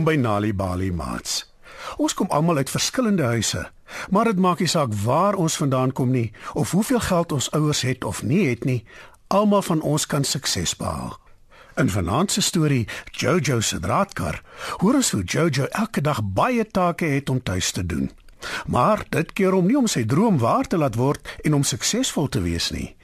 Welkom 0.00 0.16
by 0.16 0.28
Nali 0.28 0.54
Bali 0.56 0.86
Mats. 0.92 1.42
Ons 2.00 2.14
kom 2.16 2.30
almal 2.32 2.56
uit 2.56 2.70
verskillende 2.72 3.22
huise, 3.22 3.66
maar 4.08 4.24
dit 4.24 4.38
maak 4.40 4.62
nie 4.64 4.68
saak 4.72 4.94
waar 5.04 5.36
ons 5.36 5.58
vandaan 5.60 5.92
kom 5.92 6.08
nie 6.14 6.32
of 6.56 6.70
hoeveel 6.72 7.02
geld 7.04 7.34
ons 7.36 7.50
ouers 7.52 7.82
het 7.84 8.04
of 8.08 8.22
nie 8.24 8.46
het 8.48 8.64
nie. 8.64 8.78
Almal 9.28 9.60
van 9.62 9.84
ons 9.84 10.06
kan 10.08 10.24
sukses 10.24 10.72
behaal. 10.80 11.18
In 11.76 11.92
vanaand 11.92 12.32
se 12.32 12.40
storie, 12.40 12.88
Jojo 13.12 13.60
se 13.60 13.76
draadkar, 13.78 14.40
hoor 14.80 15.02
ons 15.02 15.12
hoe 15.12 15.22
Jojo 15.22 15.68
elke 15.68 16.00
dag 16.00 16.24
baie 16.24 16.64
take 16.64 17.04
het 17.04 17.28
om 17.28 17.42
tuis 17.42 17.70
te 17.70 17.84
doen. 17.86 18.08
Maar 18.72 19.04
dit 19.08 19.32
keer 19.36 19.52
hom 19.52 19.68
nie 19.68 19.76
om 19.76 19.86
sy 19.86 20.06
droom 20.08 20.40
waar 20.40 20.64
te 20.64 20.80
laat 20.80 20.96
word 20.96 21.36
en 21.44 21.60
om 21.60 21.62
suksesvol 21.62 22.32
te 22.32 22.40
wees 22.40 22.72
nie. 22.72 22.94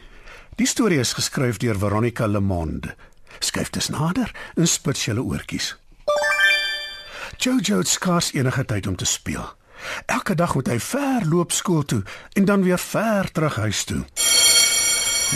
Die 0.56 0.66
storie 0.66 1.04
is 1.04 1.12
geskryf 1.12 1.60
deur 1.60 1.76
Veronica 1.76 2.26
Lemonde. 2.26 2.96
Skryf 3.38 3.68
dit 3.70 3.92
nader 3.92 4.32
in 4.56 4.64
spesiale 4.64 5.20
oortjies. 5.20 5.76
Jojo 7.36 7.78
het 7.78 7.88
skaars 7.88 8.32
enige 8.32 8.64
tyd 8.64 8.86
om 8.86 8.96
te 8.96 9.04
speel. 9.04 9.54
Elke 10.06 10.34
dag 10.34 10.54
moet 10.54 10.68
hy 10.68 10.78
ver 10.80 11.26
loop 11.28 11.52
skool 11.52 11.84
toe 11.84 12.02
en 12.32 12.44
dan 12.44 12.62
weer 12.62 12.78
ver 12.78 13.32
terug 13.32 13.56
huis 13.56 13.84
toe. 13.84 14.04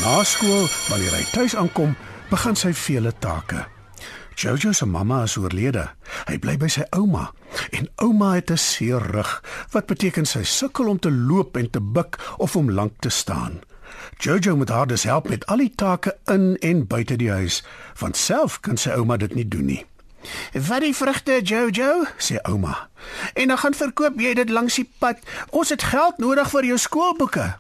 Na 0.00 0.22
skool, 0.24 0.68
wanneer 0.88 1.12
hy 1.12 1.24
tuis 1.32 1.56
aankom, 1.56 1.96
begin 2.30 2.56
sy 2.56 2.72
vele 2.74 3.12
take. 3.18 3.66
Jojo 4.40 4.72
se 4.72 4.86
mamma 4.86 5.22
is 5.26 5.36
oorlede. 5.36 5.90
Hy 6.28 6.38
bly 6.40 6.56
by 6.56 6.68
sy 6.72 6.86
ouma 6.96 7.30
en 7.76 7.88
ouma 8.00 8.34
het 8.34 8.50
'n 8.50 8.56
seer 8.56 9.02
rug, 9.12 9.42
wat 9.72 9.86
beteken 9.86 10.26
sy 10.26 10.42
sukkel 10.42 10.88
om 10.88 10.98
te 10.98 11.10
loop 11.10 11.56
en 11.56 11.70
te 11.70 11.80
buig 11.80 12.36
of 12.38 12.56
om 12.56 12.70
lank 12.70 12.92
te 13.00 13.08
staan. 13.08 13.60
Jojo 14.18 14.56
moet 14.56 14.68
haar 14.68 14.86
dus 14.86 15.02
help 15.02 15.28
met 15.28 15.46
al 15.46 15.56
die 15.56 15.72
take 15.74 16.18
in 16.24 16.56
en 16.60 16.86
buite 16.86 17.16
die 17.16 17.30
huis, 17.30 17.64
want 17.98 18.16
self 18.16 18.60
kan 18.60 18.76
sy 18.76 18.90
ouma 18.90 19.16
dit 19.16 19.34
nie 19.34 19.48
doen 19.48 19.64
nie. 19.64 19.89
"Wat 20.52 20.80
die 20.80 20.96
vrugte, 20.96 21.40
Jojo?" 21.42 22.04
sê 22.16 22.36
ouma. 22.42 22.88
"En 23.34 23.48
dan 23.48 23.58
gaan 23.58 23.74
verkoop 23.74 24.20
jy 24.20 24.34
dit 24.34 24.50
langs 24.50 24.74
die 24.74 24.90
pad. 24.98 25.18
Ons 25.50 25.68
het 25.68 25.82
geld 25.82 26.18
nodig 26.18 26.50
vir 26.50 26.64
jou 26.64 26.78
skoolboeke." 26.78 27.56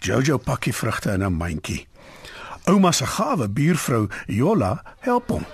Jojo 0.00 0.38
pak 0.38 0.64
die 0.64 0.74
vrugte 0.74 1.10
in 1.10 1.22
'n 1.22 1.32
mandjie. 1.32 1.86
Ouma 2.64 2.92
se 2.92 3.06
gawe 3.06 3.48
buurvrou 3.48 4.08
Jola 4.26 4.82
help 5.00 5.28
hom. 5.28 5.46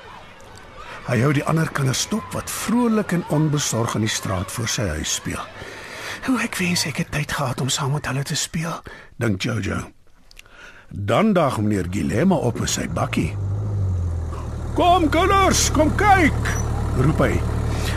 Hy 1.06 1.20
hou 1.20 1.32
die 1.32 1.44
ander 1.44 1.70
kinders 1.70 2.00
stop 2.00 2.32
wat 2.32 2.50
vrolik 2.50 3.12
en 3.12 3.24
onbesorg 3.28 3.94
in 3.94 4.00
die 4.00 4.10
straat 4.10 4.52
voor 4.52 4.68
sy 4.68 4.88
huis 4.88 5.14
speel. 5.14 5.44
"Hoe 6.26 6.40
ek 6.42 6.56
wens 6.56 6.84
ek 6.84 6.96
het 6.96 7.10
tyd 7.10 7.32
gehad 7.32 7.60
om 7.60 7.68
saam 7.68 7.92
met 7.92 8.06
hulle 8.06 8.22
te 8.22 8.34
speel," 8.34 8.82
dink 9.16 9.42
Jojo. 9.42 9.90
Dan 10.90 11.32
daag 11.32 11.60
meneer 11.60 11.86
Guilema 11.90 12.34
op 12.34 12.60
met 12.60 12.70
sy 12.70 12.88
bakkie. 12.88 13.55
"Kom 14.76 15.08
kinders, 15.08 15.70
kom 15.72 15.88
kyk!" 15.96 16.48
roep 17.00 17.20
hy. 17.24 17.40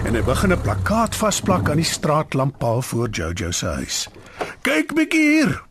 En 0.07 0.15
hy 0.15 0.21
begin 0.23 0.53
'n 0.55 0.61
plakkaat 0.63 1.15
vasplak 1.15 1.69
aan 1.69 1.81
die 1.81 1.85
straatlamppaal 1.85 2.81
voor 2.81 3.09
Jojo 3.11 3.51
se 3.51 3.65
huis. 3.65 4.07
"Kyk 4.61 4.93
bietjie 4.95 5.27
hier. 5.31 5.63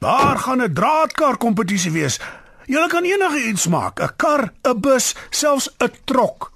Daar 0.00 0.38
gaan 0.38 0.62
'n 0.62 0.74
draadkar 0.74 1.36
kompetisie 1.36 1.92
wees. 1.92 2.18
Julle 2.66 2.88
kan 2.88 3.04
enige 3.04 3.48
iets 3.48 3.66
maak, 3.66 4.00
'n 4.00 4.10
kar, 4.16 4.52
'n 4.62 4.80
bus, 4.80 5.14
selfs 5.30 5.70
'n 5.78 5.92
trok. 6.04 6.52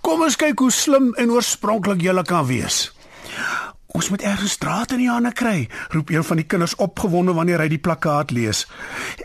Kom 0.00 0.22
ons 0.22 0.36
kyk 0.36 0.58
hoe 0.58 0.70
slim 0.70 1.14
en 1.14 1.30
oorspronklik 1.30 2.00
julle 2.00 2.22
kan 2.22 2.46
wees." 2.46 2.92
Ons 3.92 4.08
moet 4.08 4.22
ergens 4.24 4.56
draad 4.56 4.92
in 4.92 5.02
die 5.02 5.10
hande 5.10 5.32
kry, 5.36 5.68
roep 5.92 6.10
een 6.10 6.24
van 6.24 6.40
die 6.40 6.46
kinders 6.48 6.74
opgewonde 6.80 7.34
wanneer 7.36 7.60
hy 7.60 7.68
die 7.68 7.82
plakkaat 7.82 8.32
lees. 8.32 8.64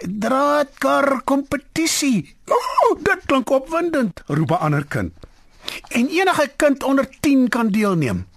Draadkar 0.03 1.21
kompetisie. 1.23 2.35
Ooh, 2.51 2.97
dit 2.99 3.25
klink 3.25 3.49
opwindend, 3.49 4.21
roep 4.27 4.51
'n 4.51 4.63
ander 4.67 4.85
kind. 4.85 5.13
En 5.87 6.07
enige 6.07 6.51
kind 6.55 6.83
onder 6.83 7.07
10 7.19 7.49
kan 7.49 7.67
deelneem. 7.69 8.27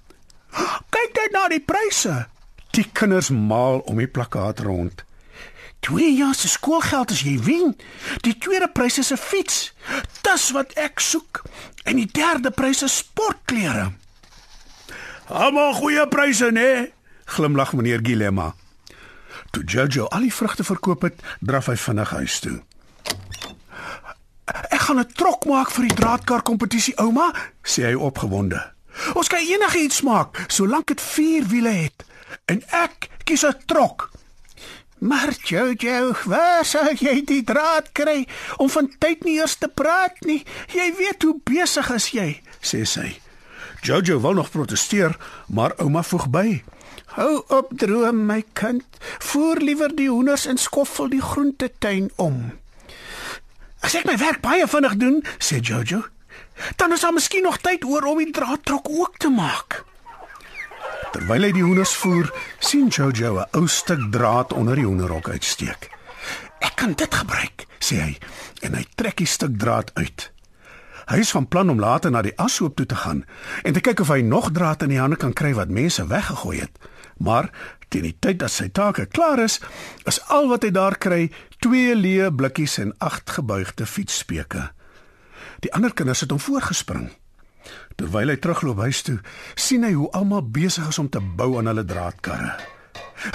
Kyk 0.90 1.10
net 1.14 1.32
na 1.32 1.48
die 1.48 1.60
pryse. 1.60 2.26
Die 2.70 2.86
kinders 2.92 3.30
maal 3.30 3.78
om 3.78 3.96
die 3.96 4.08
plakkaat 4.08 4.60
rond. 4.60 5.04
Twee 5.80 6.12
jaar 6.16 6.34
se 6.34 6.48
skoolgeld 6.48 7.10
as 7.10 7.22
jy 7.24 7.38
wen. 7.42 7.76
Die 8.20 8.36
tweede 8.38 8.68
prys 8.68 8.98
is 8.98 9.12
'n 9.12 9.16
fiets. 9.16 9.72
Dis 10.22 10.50
wat 10.50 10.72
ek 10.72 11.00
soek. 11.00 11.42
En 11.84 11.96
die 11.96 12.08
derde 12.12 12.50
prys 12.50 12.82
is 12.82 12.96
sportklere. 12.96 13.92
Almal 15.30 15.74
goeie 15.78 16.08
pryse, 16.10 16.50
né? 16.50 16.90
Glimlag 17.24 17.72
meneer 17.72 18.00
Gilema. 18.02 18.54
Toe 19.54 19.62
Jojo 19.64 20.08
al 20.10 20.26
die 20.26 20.34
vrugte 20.34 20.64
verkoop 20.66 21.06
het, 21.06 21.22
draf 21.38 21.68
hy 21.70 21.76
vinnig 21.78 22.10
huis 22.18 22.38
toe. 22.42 22.56
Ek 24.74 24.82
gaan 24.82 24.98
'n 24.98 25.12
trok 25.14 25.46
maak 25.46 25.70
vir 25.70 25.86
die 25.86 25.94
draadkar 25.94 26.42
kompetisie, 26.42 26.96
ouma, 26.98 27.30
sê 27.62 27.86
hy 27.86 27.94
opgewonde. 27.94 28.72
Ons 29.14 29.28
kan 29.28 29.38
enigiets 29.38 30.02
maak 30.02 30.44
solank 30.48 30.86
dit 30.86 31.00
vier 31.00 31.46
wiele 31.46 31.70
het. 31.70 32.04
En 32.46 32.62
ek 32.70 33.08
kies 33.24 33.46
'n 33.46 33.54
trok. 33.66 34.10
Maar 34.98 35.30
Jojo, 35.44 36.12
waar 36.24 36.64
sal 36.64 36.94
jy 36.94 37.24
die 37.24 37.44
draad 37.44 37.92
kry 37.92 38.26
om 38.56 38.68
van 38.68 38.90
tyd 38.98 39.24
nie 39.24 39.38
eers 39.38 39.54
te 39.54 39.68
praat 39.68 40.20
nie? 40.20 40.44
Jy 40.74 40.94
weet 40.96 41.22
hoe 41.22 41.40
besig 41.44 41.90
is 41.90 42.10
jy, 42.10 42.42
sê 42.60 42.84
sy. 42.84 43.20
Jojo 43.80 44.20
wil 44.20 44.32
nog 44.32 44.50
protesteer, 44.50 45.16
maar 45.46 45.72
ouma 45.76 46.02
voeg 46.02 46.28
by: 46.28 46.62
"Hou 47.16 47.42
op 47.48 47.72
droom 47.76 48.26
my 48.26 48.44
kind, 48.52 48.84
voer 49.18 49.56
liewer 49.56 49.94
die 49.96 50.08
hoenders 50.08 50.46
en 50.46 50.56
skoffel 50.56 51.08
die 51.08 51.22
groentetuin 51.22 52.10
om." 52.16 52.58
"As 53.80 53.94
ek 53.94 54.04
my 54.04 54.16
werk 54.18 54.40
baie 54.40 54.66
vinnig 54.68 54.96
doen," 54.96 55.24
sê 55.38 55.60
Jojo, 55.60 56.04
"dan 56.76 56.92
is 56.92 57.00
daar 57.00 57.12
miskien 57.12 57.42
nog 57.42 57.58
tyd 57.58 57.84
oor 57.84 58.02
om 58.02 58.18
die 58.18 58.32
draadtrok 58.32 58.88
ook 58.90 59.16
te 59.16 59.28
maak." 59.28 59.84
Terwyl 61.12 61.42
hy 61.42 61.52
die 61.52 61.62
hoenders 61.62 61.94
voer, 61.94 62.32
sien 62.58 62.88
Jojo 62.88 63.38
'n 63.40 63.48
ou 63.52 63.66
stuk 63.68 64.12
draad 64.12 64.52
onder 64.52 64.74
die 64.76 64.84
hoenderhok 64.84 65.28
uitsteek. 65.28 65.90
"Ek 66.60 66.76
kan 66.76 66.92
dit 66.92 67.14
gebruik," 67.14 67.66
sê 67.78 67.96
hy, 67.96 68.18
en 68.60 68.74
hy 68.74 68.84
trek 68.94 69.16
die 69.16 69.26
stuk 69.26 69.58
draad 69.58 69.90
uit. 69.94 70.30
Hy 71.10 71.18
is 71.18 71.32
van 71.34 71.48
plan 71.50 71.70
om 71.70 71.80
later 71.82 72.12
na 72.14 72.20
die 72.22 72.36
ashoop 72.38 72.76
toe 72.78 72.86
te 72.86 72.94
gaan 72.94 73.24
en 73.66 73.74
te 73.74 73.82
kyk 73.82 74.04
of 74.04 74.12
hy 74.14 74.20
nog 74.22 74.52
draad 74.54 74.84
in 74.86 74.92
die 74.92 75.00
hande 75.02 75.18
kan 75.18 75.32
kry 75.34 75.50
wat 75.58 75.72
mense 75.74 76.04
weggegooi 76.06 76.60
het. 76.60 76.76
Maar 77.18 77.50
teen 77.90 78.06
die 78.06 78.14
tyd 78.14 78.38
dat 78.38 78.54
sy 78.54 78.68
take 78.70 79.08
klaar 79.10 79.42
is, 79.42 79.58
is 80.06 80.20
al 80.30 80.46
wat 80.52 80.62
hy 80.62 80.70
daar 80.70 80.94
kry 81.02 81.24
twee 81.58 81.96
leë 81.98 82.30
blikkies 82.30 82.78
en 82.78 82.94
agt 83.02 83.34
gebuigde 83.34 83.88
fietsspeke. 83.90 84.68
Die 85.66 85.72
ander 85.74 85.90
kinders 85.90 86.22
het 86.22 86.30
hom 86.30 86.38
voorgespring. 86.40 87.10
Terwyl 87.98 88.30
hy 88.30 88.38
terugloop 88.38 88.78
huis 88.86 89.02
toe, 89.02 89.18
sien 89.58 89.82
hy 89.84 89.96
hoe 89.98 90.12
almal 90.14 90.46
besig 90.46 90.86
is 90.94 91.02
om 91.02 91.10
te 91.10 91.18
bou 91.18 91.56
aan 91.58 91.72
hulle 91.72 91.84
draadkarre. 91.84 92.54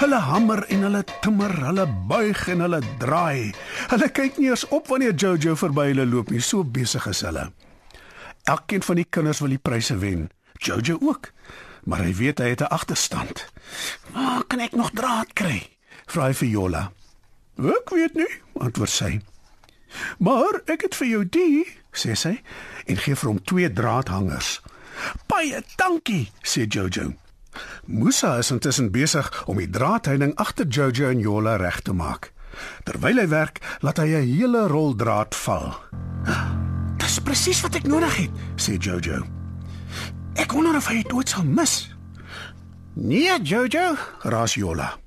Hulle 0.00 0.18
hamer 0.24 0.64
en 0.72 0.88
hulle 0.88 1.04
timmer, 1.20 1.52
hulle 1.68 1.84
buig 2.08 2.40
en 2.50 2.64
hulle 2.64 2.80
draai. 3.04 3.52
Hulle 3.92 4.08
kyk 4.10 4.40
nie 4.40 4.48
eens 4.50 4.64
op 4.74 4.88
wanneer 4.90 5.14
Jojo 5.14 5.54
verby 5.60 5.90
hulle 5.92 6.08
loop 6.08 6.32
nie, 6.32 6.40
so 6.42 6.64
besig 6.64 7.06
is 7.12 7.22
hulle. 7.28 7.50
Elkeen 8.46 8.82
van 8.82 8.94
die 9.00 9.06
kinders 9.10 9.40
wil 9.42 9.50
die 9.50 9.62
pryse 9.62 9.96
wen. 9.98 10.28
Jojo 10.62 10.98
ook. 11.02 11.32
Maar 11.84 12.04
hy 12.06 12.12
weet 12.14 12.38
hy 12.38 12.48
het 12.48 12.60
'n 12.62 12.70
agterstand. 12.70 13.46
"Waar 14.12 14.44
kan 14.44 14.60
ek 14.60 14.72
nog 14.72 14.90
draad 14.90 15.32
kry?" 15.32 15.68
vra 16.06 16.26
hy 16.26 16.34
vir 16.34 16.48
Jola. 16.48 16.92
"Ek 17.58 17.90
weet 17.90 18.14
nie," 18.14 18.40
antwoord 18.58 18.90
sy. 18.90 19.20
"Maar 20.18 20.60
ek 20.64 20.82
het 20.82 20.94
vir 20.94 21.06
jou 21.06 21.28
die," 21.28 21.66
sê 21.92 22.16
sy 22.16 22.42
en 22.86 22.96
gee 22.96 23.16
vir 23.16 23.28
hom 23.28 23.42
twee 23.44 23.72
draadhangers. 23.72 24.60
"Baie 25.26 25.62
dankie," 25.76 26.30
sê 26.42 26.66
Jojo. 26.66 27.14
Musa 27.84 28.38
is 28.38 28.50
intussen 28.50 28.90
besig 28.90 29.46
om 29.46 29.56
die 29.56 29.70
draadheining 29.70 30.34
agter 30.34 30.66
Jojo 30.66 31.10
en 31.10 31.18
Jola 31.18 31.56
reg 31.56 31.80
te 31.80 31.92
maak. 31.92 32.32
Terwyl 32.84 33.16
hy 33.16 33.28
werk, 33.28 33.60
laat 33.80 33.96
hy 33.96 34.06
'n 34.06 34.36
hele 34.36 34.66
rol 34.66 34.94
draad 34.94 35.34
val. 35.34 35.76
"Dis 37.16 37.24
presies 37.24 37.62
wat 37.64 37.78
ek 37.78 37.86
nodig 37.88 38.12
het," 38.16 38.32
sê 38.60 38.74
Jojo. 38.76 39.24
"Ek 40.36 40.52
wonder 40.52 40.76
of 40.76 40.84
hy 40.84 41.00
dit 41.00 41.12
ooit 41.16 41.28
sal 41.28 41.44
mis." 41.48 41.88
"Nee, 42.92 43.40
Jojo," 43.40 43.96
raas 44.20 44.54
Jola. 44.54 44.98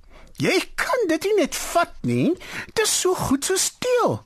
"Jy 0.42 0.58
kan 0.76 1.06
dit 1.08 1.24
nie 1.24 1.36
net 1.36 1.56
vat 1.56 1.94
nie. 2.02 2.34
Dit 2.74 2.86
is 2.86 3.00
so 3.00 3.14
goed 3.14 3.46
so 3.46 3.56
steel." 3.56 4.26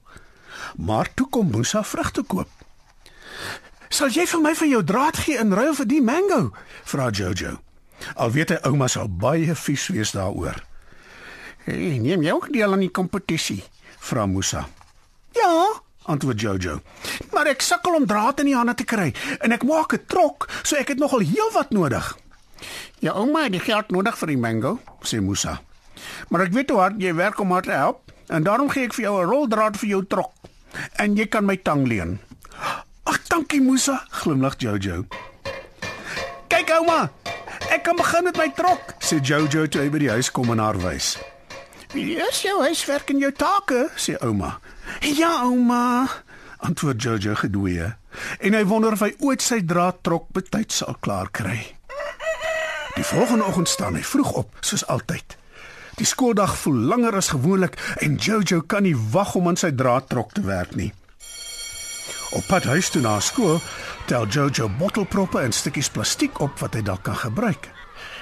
Maar 0.77 1.13
toe 1.13 1.27
kom 1.29 1.51
Musa 1.51 1.83
vrugte 1.83 2.23
koop. 2.23 2.47
"Sal 3.89 4.07
jy 4.07 4.25
vir 4.25 4.41
my 4.41 4.55
van 4.55 4.69
jou 4.69 4.83
draad 4.83 5.17
gee 5.17 5.37
in 5.37 5.53
ruil 5.53 5.73
vir 5.73 5.87
die 5.87 6.01
mango?" 6.01 6.51
vra 6.83 7.09
Jojo. 7.09 7.59
Al 8.15 8.31
weet 8.31 8.49
hy 8.49 8.59
ouma 8.63 8.87
sal 8.87 9.09
baie 9.09 9.55
vies 9.55 9.87
wees 9.87 10.11
daaroor. 10.11 10.63
"Hey, 11.65 11.97
neem 11.99 12.23
jy 12.23 12.31
ook 12.31 12.53
deel 12.53 12.71
aan 12.71 12.79
die 12.79 12.91
kompetisie?" 12.91 13.63
vra 13.99 14.25
Musa. 14.25 14.67
"Ja," 15.33 15.82
antwoord 16.05 16.41
Jojo. 16.41 16.81
"Maar 17.31 17.47
ek 17.47 17.61
sukkel 17.61 17.95
om 17.95 18.05
draad 18.05 18.39
in 18.39 18.45
die 18.45 18.55
hande 18.55 18.73
te 18.73 18.83
kry 18.83 19.13
en 19.39 19.51
ek 19.51 19.63
maak 19.63 19.93
'n 19.93 20.05
trok, 20.07 20.49
so 20.63 20.75
ek 20.75 20.87
het 20.87 20.97
nogal 20.97 21.19
heelwat 21.19 21.69
nodig." 21.69 22.17
"Ja, 22.99 23.11
ouma 23.11 23.43
het 23.43 23.51
die 23.51 23.59
geld 23.59 23.91
nodig 23.91 24.17
vir 24.17 24.27
die 24.27 24.37
mango," 24.37 24.79
sê 25.01 25.21
Musa. 25.21 25.61
"Maar 26.29 26.41
ek 26.41 26.51
weet 26.53 26.69
hoe 26.69 26.79
hard 26.79 27.01
jy 27.01 27.13
werk 27.13 27.39
om 27.39 27.51
haar 27.51 27.61
te 27.61 27.71
help 27.71 28.11
en 28.27 28.43
daarom 28.43 28.69
gee 28.69 28.83
ek 28.83 28.93
vir 28.93 29.03
jou 29.03 29.21
'n 29.21 29.29
rol 29.29 29.47
draad 29.47 29.77
vir 29.77 29.89
jou 29.89 30.05
trok 30.07 30.31
en 30.95 31.15
jy 31.15 31.25
kan 31.25 31.45
my 31.45 31.57
tang 31.57 31.87
leen." 31.87 32.19
"Ag, 33.03 33.27
dankie 33.27 33.61
Musa," 33.61 34.05
glimlag 34.09 34.55
Jojo. 34.57 35.05
Kyk 36.47 36.69
ouma, 36.69 37.11
ek 37.69 37.83
kan 37.83 37.95
begin 37.95 38.23
met 38.23 38.37
my 38.37 38.51
trok, 38.55 38.93
sê 38.99 39.19
Jojo 39.21 39.67
toe 39.67 39.81
hy 39.81 39.89
by 39.89 39.99
die 39.99 40.09
huis 40.09 40.31
kom 40.31 40.51
en 40.51 40.59
haar 40.59 40.77
wys. 40.77 41.17
"Is 41.93 42.41
jou 42.41 42.61
huiswerk 42.61 43.09
en 43.09 43.19
jou 43.19 43.31
take?" 43.31 43.89
sê 43.95 44.17
ouma. 44.19 44.59
"Ja, 44.99 45.41
ouma," 45.41 46.09
antwoord 46.57 47.01
Jojo 47.01 47.35
gedwee. 47.35 47.93
En 48.39 48.53
hy 48.53 48.65
wonder 48.65 48.91
of 48.91 48.99
hy 48.99 49.13
ooit 49.19 49.41
sy 49.41 49.61
draadtrok 49.65 50.27
betyds 50.31 50.77
sal 50.77 50.97
klaar 50.99 51.29
kry. 51.31 51.75
Die 52.95 53.05
volgende 53.05 53.43
oggend 53.43 53.69
staan 53.69 53.95
hy 53.95 54.03
vroeg 54.03 54.31
op, 54.31 54.57
soos 54.61 54.85
altyd. 54.87 55.37
Die 55.97 56.05
skooldag 56.05 56.57
voel 56.57 56.75
langer 56.89 57.15
as 57.15 57.29
gewoonlik 57.33 57.77
en 58.01 58.15
Jojo 58.15 58.61
kan 58.61 58.83
nie 58.83 58.97
wag 59.13 59.35
om 59.35 59.47
aan 59.47 59.57
sy 59.57 59.71
draadtrok 59.71 60.33
te 60.33 60.41
werk 60.41 60.75
nie. 60.75 60.93
Op 62.33 62.45
pad 62.49 62.63
huis 62.63 62.89
toe 62.89 63.01
na 63.01 63.19
skool, 63.19 63.61
tel 64.09 64.25
Jojo 64.25 64.69
bottelproppe 64.79 65.41
en 65.41 65.53
stukkies 65.53 65.89
plastiek 65.93 66.39
op 66.41 66.59
wat 66.59 66.73
hy 66.73 66.81
dalk 66.81 67.03
kan 67.05 67.17
gebruik. 67.17 67.69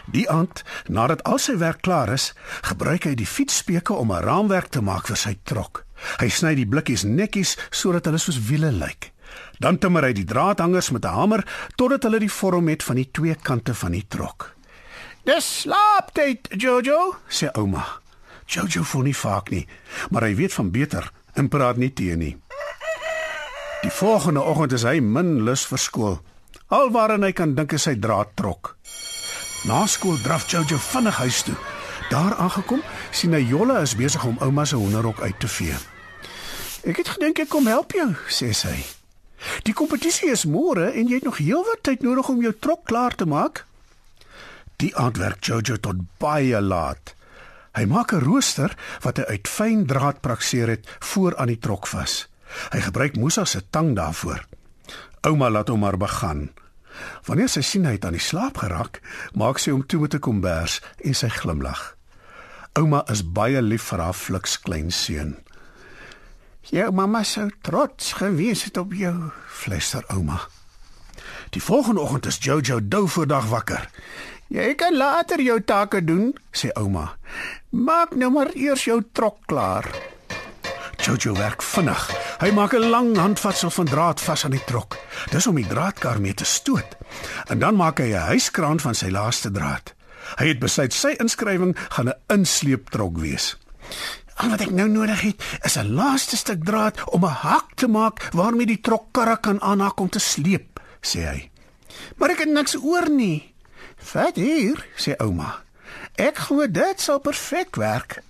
Die 0.06 0.30
aand, 0.30 0.63
nadat 0.88 1.24
al 1.24 1.39
sy 1.39 1.57
werk 1.57 1.81
klaar 1.81 2.09
is, 2.13 2.33
gebruik 2.62 3.06
hy 3.06 3.15
die 3.15 3.27
fietsspeke 3.27 3.94
om 3.94 4.12
'n 4.12 4.24
raamwerk 4.24 4.69
te 4.69 4.81
maak 4.81 5.07
vir 5.07 5.18
sy 5.18 5.38
trok. 5.44 5.86
Hy 6.19 6.30
sny 6.30 6.56
die 6.56 6.65
blikkies 6.65 7.03
netjies 7.03 7.57
sodat 7.69 8.06
hulle 8.06 8.18
soos 8.18 8.39
wiele 8.50 8.71
lyk. 8.71 9.12
Dan 9.59 9.77
timmer 9.77 10.03
hy 10.03 10.13
die 10.13 10.25
draadhangers 10.25 10.92
met 10.92 11.06
'n 11.06 11.13
hamer 11.13 11.45
totdat 11.75 12.03
hulle 12.03 12.19
die 12.19 12.31
vorm 12.31 12.68
het 12.68 12.83
van 12.83 12.95
die 12.95 13.09
twee 13.12 13.36
kante 13.36 13.74
van 13.74 13.92
die 13.92 14.06
trok. 14.07 14.56
"Dis 15.24 15.62
slaaptyd, 15.62 16.47
Jojo," 16.57 17.15
sê 17.30 17.51
ouma. 17.54 18.01
Jojo 18.45 18.83
voel 18.83 19.01
nie 19.01 19.15
vaak 19.15 19.50
nie, 19.50 19.68
maar 20.09 20.24
hy 20.24 20.36
weet 20.36 20.54
van 20.54 20.71
beter 20.71 21.12
en 21.33 21.47
praat 21.47 21.77
nie 21.77 21.94
teen 21.94 22.19
nie. 22.19 22.38
Die 23.81 23.92
volgende 23.92 24.42
oggend 24.42 24.71
is 24.71 24.83
hy 24.83 25.00
min 25.00 25.44
lus 25.44 25.65
vir 25.65 25.77
skool. 25.77 26.19
Alwaar 26.68 27.18
hy 27.19 27.31
kan 27.31 27.56
dink 27.56 27.74
is 27.74 27.83
sy 27.83 27.95
draadtrok. 27.95 28.75
Na 29.61 29.85
skool 29.85 30.17
draf 30.21 30.47
Jojo 30.49 30.77
vinnig 30.77 31.17
huis 31.17 31.43
toe. 31.45 31.55
Daar 32.09 32.33
aangekom, 32.35 32.81
sien 33.13 33.33
hy 33.37 33.43
Jolle 33.45 33.81
is 33.81 33.93
besig 33.95 34.23
om 34.25 34.39
ouma 34.41 34.65
se 34.65 34.75
hoenderhok 34.75 35.21
uit 35.21 35.39
te 35.39 35.47
vee. 35.47 35.75
"Ek 36.83 36.97
het 36.97 37.07
gedink 37.07 37.39
ek 37.39 37.49
kom 37.49 37.67
help 37.67 37.91
jou," 37.91 38.15
sê 38.27 38.53
sy. 38.53 38.85
"Die 39.63 39.73
kompetisie 39.73 40.31
is 40.31 40.45
môre 40.45 40.91
en 40.93 41.07
jy 41.07 41.13
het 41.13 41.23
nog 41.23 41.37
heelwat 41.37 41.83
tyd 41.83 42.01
nodig 42.01 42.29
om 42.29 42.41
jou 42.41 42.53
trok 42.59 42.85
klaar 42.85 43.15
te 43.15 43.25
maak." 43.25 43.65
Die 44.75 44.95
aand 44.95 45.17
werk 45.17 45.43
Jojo 45.45 45.77
tot 45.77 45.95
baie 46.17 46.61
laat. 46.61 47.13
Hy 47.73 47.85
maak 47.85 48.13
'n 48.13 48.19
rooster 48.19 48.75
wat 49.01 49.17
hy 49.17 49.23
uit 49.23 49.47
fyn 49.47 49.85
draad 49.85 50.21
prakseer 50.21 50.67
het 50.67 50.87
voor 50.99 51.35
aan 51.37 51.47
die 51.47 51.59
trok 51.59 51.87
vas. 51.87 52.27
Hy 52.71 52.79
gebruik 52.79 53.15
Musa 53.15 53.45
se 53.45 53.61
tang 53.69 53.95
daarvoor. 53.95 54.45
Ouma 55.21 55.49
laat 55.49 55.67
hom 55.67 55.79
maar 55.79 55.97
begin. 55.97 56.49
Wanneer 57.25 57.49
sy 57.49 57.61
sien 57.61 57.85
hy 57.85 57.91
het 57.91 58.05
aan 58.05 58.17
die 58.17 58.23
slaap 58.23 58.57
geraak, 58.57 59.01
maak 59.33 59.59
sy 59.59 59.71
hom 59.71 59.85
toe 59.85 59.99
met 60.01 60.15
'n 60.15 60.19
kombers 60.19 60.81
en 61.03 61.13
sy 61.13 61.29
glimlag. 61.29 61.95
Ouma 62.73 63.03
is 63.11 63.23
baie 63.23 63.61
lief 63.61 63.83
vir 63.91 63.99
haar 63.99 64.13
fliks 64.13 64.59
klein 64.59 64.91
seun. 64.91 65.35
"Jou 66.71 66.91
mamma 66.91 67.23
sou 67.23 67.49
trots 67.61 68.13
gewees 68.13 68.63
het 68.63 68.77
op 68.77 68.93
jou," 68.93 69.31
fluister 69.47 70.03
ouma. 70.07 70.47
Die 71.49 71.61
volgende 71.61 72.01
oggend 72.01 72.25
is 72.25 72.38
Jojo 72.38 72.79
dou 72.88 73.07
voor 73.07 73.27
dag 73.27 73.45
wakker. 73.45 73.89
"Jy 74.47 74.75
kan 74.75 74.97
later 74.97 75.41
jou 75.41 75.61
take 75.63 76.03
doen," 76.03 76.37
sê 76.51 76.71
ouma. 76.73 77.17
"Maak 77.69 78.15
nou 78.15 78.31
maar 78.31 78.51
eers 78.53 78.83
jou 78.83 79.03
trok 79.11 79.37
klaar." 79.45 80.10
Jojo 81.01 81.33
werk 81.33 81.63
vinnig. 81.65 82.01
Hy 82.39 82.51
maak 82.53 82.74
'n 82.74 82.89
lang 82.89 83.18
handvatsel 83.18 83.69
van 83.69 83.86
draad 83.86 84.21
vas 84.21 84.45
aan 84.45 84.51
die 84.51 84.63
trok. 84.63 84.98
Dis 85.31 85.48
om 85.48 85.56
die 85.56 85.68
draadkar 85.68 86.21
mee 86.21 86.33
te 86.33 86.45
stoot. 86.45 86.98
En 87.48 87.59
dan 87.59 87.75
maak 87.75 87.98
hy 87.98 88.13
'n 88.13 88.27
huiskraan 88.30 88.80
van 88.80 88.95
sy 88.95 89.09
laaste 89.09 89.51
draad. 89.51 89.94
Hy 90.36 90.48
het 90.48 90.59
besluit 90.59 90.94
sy 90.94 91.15
inskrywing 91.18 91.77
gaan 91.89 92.07
'n 92.07 92.19
insleeptrok 92.27 93.18
wees. 93.18 93.57
Al 94.36 94.50
wat 94.50 94.62
ek 94.62 94.71
nou 94.71 94.89
nodig 94.89 95.21
het, 95.21 95.44
is 95.62 95.77
'n 95.77 95.94
laaste 95.94 96.38
stuk 96.38 96.63
draad 96.63 97.04
om 97.09 97.25
'n 97.25 97.30
hak 97.30 97.74
te 97.75 97.88
maak 97.88 98.30
waarmee 98.33 98.65
die 98.65 98.81
trokkarre 98.81 99.39
kan 99.39 99.62
aanhak 99.62 100.00
om 100.00 100.09
te 100.09 100.19
sleep, 100.19 100.80
sê 101.01 101.19
hy. 101.19 101.50
Maar 102.15 102.30
ek 102.30 102.39
het 102.39 102.50
niks 102.50 102.75
oor 102.77 103.09
nie. 103.09 103.54
"Vat 103.97 104.36
hier," 104.36 104.86
sê 104.95 105.15
ouma. 105.18 105.63
"Ek 106.15 106.38
glo 106.38 106.71
dit 106.71 107.01
sal 107.01 107.19
perfek 107.19 107.75
werk." 107.75 108.21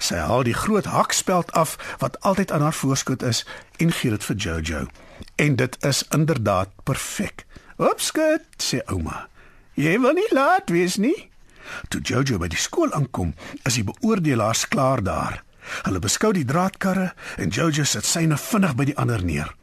Sy 0.00 0.16
haal 0.16 0.46
die 0.48 0.56
groot 0.56 0.88
hakspeld 0.88 1.52
af 1.52 1.76
wat 2.00 2.16
altyd 2.24 2.52
aan 2.52 2.64
haar 2.64 2.76
voorskot 2.76 3.22
is 3.22 3.44
en 3.76 3.92
gee 3.92 4.10
dit 4.10 4.24
vir 4.24 4.36
Jojo. 4.36 4.86
En 5.36 5.56
dit 5.56 5.76
is 5.84 6.02
inderdaad 6.08 6.72
perfek. 6.84 7.44
"Opskud," 7.76 8.40
sê 8.56 8.80
ouma. 8.86 9.28
"Jy 9.74 10.00
wil 10.00 10.12
nie 10.12 10.32
laat 10.32 10.70
wees 10.70 10.96
nie." 10.96 11.30
Toe 11.88 12.00
Jojo 12.00 12.38
by 12.38 12.48
die 12.48 12.58
skool 12.58 12.92
aankom, 12.92 13.34
is 13.64 13.74
die 13.74 13.84
beoordelaars 13.84 14.68
klaar 14.68 15.02
daar. 15.02 15.42
Hulle 15.82 15.98
beskou 15.98 16.32
die 16.32 16.44
draadkarre 16.44 17.12
en 17.36 17.48
Jojo 17.48 17.84
sit 17.84 18.04
syne 18.04 18.36
vinnig 18.36 18.74
by 18.74 18.84
die 18.84 18.96
ander 18.96 19.24
neer. 19.24 19.54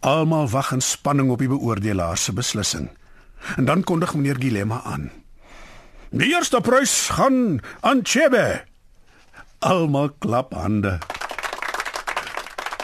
Almal 0.00 0.48
wag 0.48 0.72
in 0.72 0.80
spanning 0.80 1.30
op 1.30 1.38
die 1.38 1.48
beoordelaars 1.48 2.24
se 2.24 2.32
beslissing. 2.32 2.88
En 3.56 3.64
dan 3.64 3.84
kondig 3.84 4.14
meneer 4.14 4.36
Gilema 4.36 4.80
aan. 4.84 5.10
Die 6.10 6.34
eerste 6.34 6.60
prys 6.60 7.08
gaan 7.08 7.60
aan 7.80 8.00
Chebe. 8.02 8.69
Almal 9.60 10.08
klap 10.18 10.54
hande. 10.54 10.98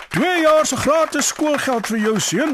2 0.09 0.41
jaar 0.41 0.67
se 0.67 0.77
gratis 0.77 1.27
skoolgeld 1.27 1.87
vir 1.87 1.99
jou 1.99 2.19
seun. 2.21 2.53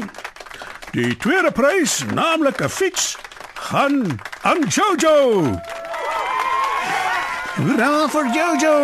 Die 0.95 1.17
tweede 1.19 1.51
prys, 1.51 2.05
naamlik 2.15 2.61
'n 2.63 2.69
fiets, 2.69 3.17
gaan 3.53 4.19
aan 4.41 4.63
Jojo. 4.67 5.43
Hoera 7.55 8.07
vir 8.07 8.27
Jojo, 8.35 8.77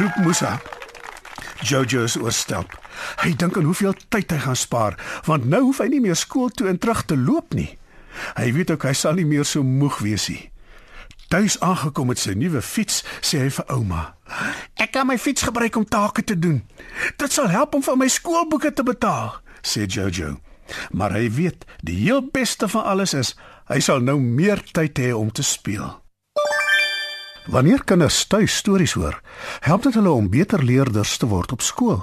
roep 0.00 0.16
Musa. 0.24 0.60
Jojo 1.62 2.02
is 2.02 2.16
oorstelp. 2.16 2.72
Hy 3.20 3.36
dink 3.36 3.56
aan 3.56 3.68
hoeveel 3.68 3.94
tyd 4.08 4.30
hy 4.30 4.38
gaan 4.38 4.56
spaar, 4.56 4.96
want 5.24 5.44
nou 5.44 5.62
hoef 5.62 5.78
hy 5.78 5.88
nie 5.88 6.00
meer 6.00 6.16
skool 6.16 6.48
toe 6.48 6.68
en 6.68 6.78
terug 6.78 7.04
te 7.04 7.16
loop 7.16 7.52
nie. 7.54 7.78
Hy 8.36 8.52
weet 8.52 8.70
ook 8.70 8.82
hy 8.82 8.92
sal 8.92 9.12
nie 9.12 9.26
meer 9.26 9.44
so 9.44 9.62
moeg 9.62 9.98
wees 9.98 10.28
nie. 10.28 10.50
Tuis 11.30 11.60
aangekom 11.62 12.08
met 12.10 12.18
sy 12.18 12.32
nuwe 12.34 12.58
fiets, 12.58 13.04
sê 13.22 13.38
hy 13.44 13.50
vir 13.54 13.68
ouma: 13.70 14.00
"Ek 14.74 14.90
kan 14.90 15.06
my 15.06 15.14
fiets 15.18 15.44
gebruik 15.46 15.76
om 15.78 15.86
take 15.86 16.24
te 16.26 16.34
doen. 16.38 16.64
Dit 17.22 17.32
sal 17.32 17.46
help 17.48 17.74
om 17.74 17.82
vir 17.86 17.96
my 17.96 18.08
skoolboeke 18.08 18.72
te 18.72 18.82
betaal," 18.82 19.38
sê 19.62 19.86
Jojo. 19.86 20.40
Maar 20.90 21.12
hy 21.12 21.30
weet, 21.30 21.64
die 21.86 21.94
heel 22.02 22.26
beste 22.32 22.68
van 22.68 22.84
alles 22.84 23.14
is, 23.14 23.36
hy 23.70 23.78
sal 23.78 24.00
nou 24.00 24.18
meer 24.20 24.62
tyd 24.72 24.98
hê 24.98 25.12
om 25.14 25.30
te 25.30 25.42
speel. 25.42 26.02
Wanneer 27.46 27.84
kinders 27.84 28.26
tuis 28.26 28.56
stories 28.56 28.92
hoor, 28.92 29.22
help 29.60 29.82
dit 29.82 29.94
hulle 29.94 30.10
om 30.10 30.30
beter 30.30 30.64
leerders 30.64 31.16
te 31.16 31.26
word 31.26 31.52
op 31.52 31.62
skool. 31.62 32.02